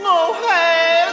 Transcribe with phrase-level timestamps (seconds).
[0.00, 1.07] 我还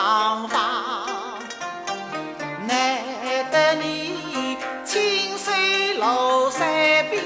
[0.00, 0.58] 相放
[2.66, 2.70] 难
[3.50, 6.68] 得你清水落山
[7.10, 7.18] 表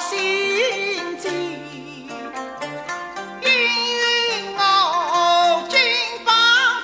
[0.00, 1.28] 心迹
[3.42, 3.50] 因
[4.00, 5.78] 为我军
[6.24, 6.32] 榜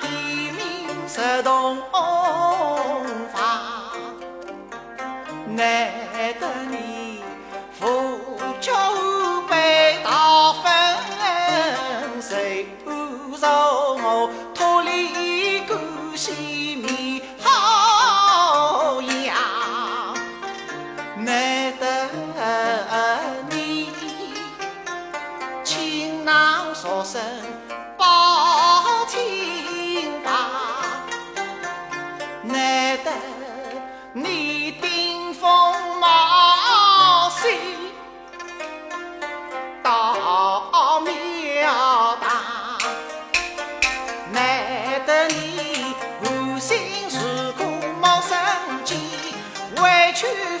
[0.01, 1.77] 题名入洞
[3.33, 3.37] 房
[5.47, 5.91] 难
[6.39, 7.23] 得你
[7.71, 8.19] 负
[8.59, 9.08] 舟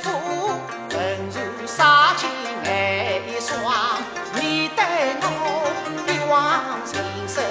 [0.01, 0.09] 妇
[0.89, 2.27] 人如纱巾
[3.27, 4.01] 一双
[4.35, 4.83] 你对
[5.21, 5.25] 我
[6.07, 7.43] 一往情深